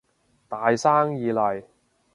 [0.49, 1.63] 大生意嚟